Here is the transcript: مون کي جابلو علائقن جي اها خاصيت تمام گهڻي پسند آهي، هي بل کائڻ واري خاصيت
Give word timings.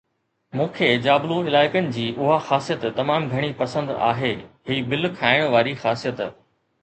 مون 0.59 0.69
کي 0.77 0.85
جابلو 1.07 1.35
علائقن 1.49 1.89
جي 1.97 2.05
اها 2.27 2.37
خاصيت 2.47 2.87
تمام 3.01 3.27
گهڻي 3.33 3.51
پسند 3.59 3.93
آهي، 4.07 4.33
هي 4.71 4.79
بل 4.95 5.09
کائڻ 5.21 5.45
واري 5.57 5.77
خاصيت 5.85 6.27